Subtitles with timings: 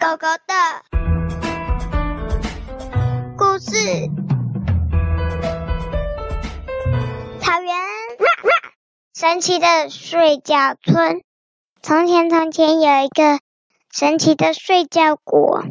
[0.00, 0.54] 狗狗的
[3.36, 3.76] 故事。
[7.38, 7.74] 草原，
[9.14, 11.20] 神奇的睡觉村。
[11.82, 13.40] 从前，从前有一个
[13.92, 15.64] 神奇的睡觉国，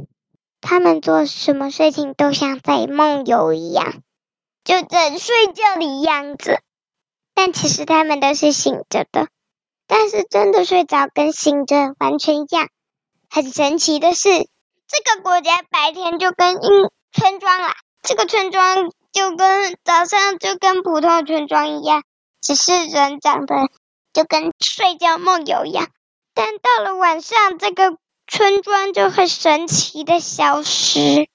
[0.62, 4.04] 他们做什么事情都像在梦游一样，
[4.64, 6.60] 就在睡觉的样子。
[7.34, 9.28] 但其实他们都是醒着的。
[9.88, 12.68] 但是真的睡着跟醒着完全一样。
[13.30, 16.68] 很神奇的是，这个国家白天就跟一
[17.12, 22.04] 村庄啦，这个村庄就跟早上就跟普通村庄一样，
[22.42, 23.56] 只是人长得
[24.14, 25.88] 就跟睡觉梦游一样。
[26.34, 31.28] 但到了晚上，这个村庄就会神奇的消失，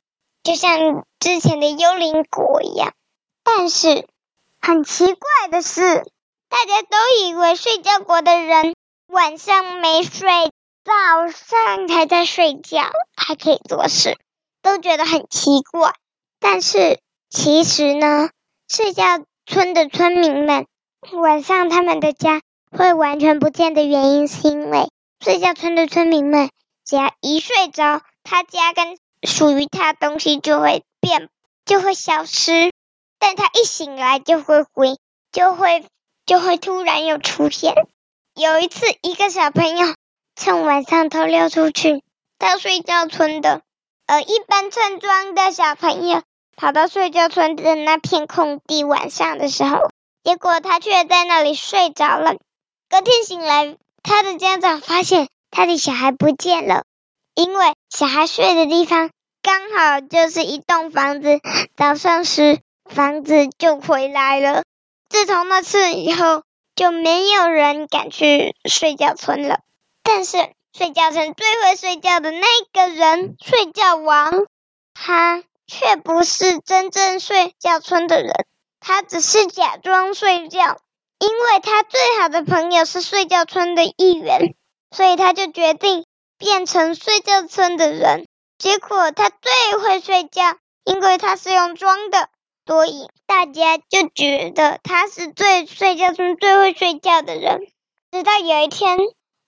[0.43, 2.93] 就像之前的幽灵国一样。
[3.45, 4.09] 但是
[4.61, 6.05] 很奇怪的是，
[6.49, 8.75] 大家都以为睡觉国的人
[9.07, 10.51] 晚上没睡。
[10.85, 10.93] 早
[11.29, 12.83] 上还在睡觉，
[13.17, 14.19] 还可以做事，
[14.61, 15.95] 都觉得很奇怪。
[16.39, 18.29] 但是其实呢，
[18.69, 20.67] 睡觉村的村民们
[21.13, 26.51] 晚上他们的家会完全不见的原因，是因为睡觉村的村民们
[26.85, 31.31] 只要一睡着，他家跟属于他的东西就会变，
[31.65, 32.73] 就会消失。
[33.19, 34.99] 但他一醒来就会回，
[35.33, 35.87] 就会
[36.27, 37.73] 就会突然又出现。
[38.35, 39.95] 有一次，一个小朋友。
[40.37, 42.03] 趁晚上偷溜出去
[42.39, 43.63] 到睡觉村的，
[44.07, 46.23] 呃，一般村庄的小朋友
[46.57, 49.91] 跑到睡觉村的那片空地，晚上的时候，
[50.25, 52.35] 结果他却在那里睡着了。
[52.91, 56.85] 隔天醒来，他的家长发现他的小孩不见了，
[57.35, 59.11] 因为小孩睡的地方
[59.41, 61.41] 刚好就是一栋房子，
[61.77, 64.65] 早上时房子就回来了。
[65.09, 66.43] 自从那次以后，
[66.75, 69.61] 就没有人敢去睡觉村了。
[70.07, 70.37] 但是
[70.77, 74.47] 睡觉村最会睡觉的那个人，睡觉王，
[74.93, 78.47] 他却不是真正睡觉村的人，
[78.81, 80.77] 他只是假装睡觉，
[81.19, 84.55] 因为他最好的朋友是睡觉村的一员，
[84.91, 86.05] 所以他就决定
[86.37, 88.27] 变成睡觉村的人。
[88.59, 92.29] 结果他最会睡觉，因为他是用装的，
[92.67, 97.67] 所以大家就觉得他是最睡觉村最会睡觉的人。
[98.13, 98.99] 直到有一天。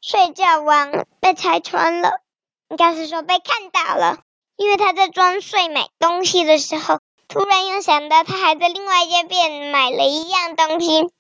[0.01, 2.21] 睡觉王被拆穿了，
[2.69, 4.19] 应该是说被看到了，
[4.57, 11.11] 因为他在装睡买东西的时候，突然又想到他还在另外一家店买了一样东西，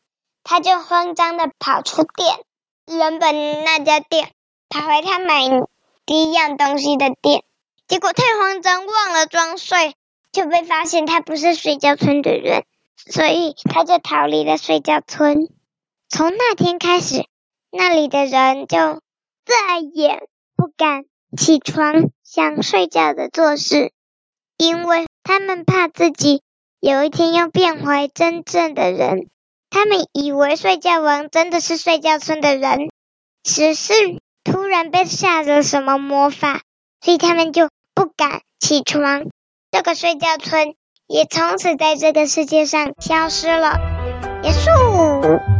[0.44, 2.38] 他就慌张的跑出店，
[2.86, 4.30] 原本那家店
[4.68, 5.42] 跑回他买
[6.04, 7.42] 第一样东西的店，
[7.88, 9.94] 结果太慌张忘了装睡，
[10.30, 12.64] 就被发现他不是睡觉村的人，
[12.96, 15.48] 所以他就逃离了睡觉村。
[16.08, 17.26] 从那天开始。
[17.70, 18.76] 那里的人就
[19.44, 21.04] 再也不敢
[21.36, 23.92] 起床想睡觉的做事，
[24.56, 26.42] 因为他们怕自己
[26.80, 29.28] 有一天要变回真正的人。
[29.68, 32.90] 他们以为睡觉王真的是睡觉村的人，
[33.42, 33.92] 只是
[34.44, 36.62] 突然被下了什么魔法，
[37.00, 39.26] 所以他们就不敢起床。
[39.70, 40.74] 这个睡觉村
[41.06, 43.78] 也从此在这个世界上消失了。
[44.42, 45.55] 结束。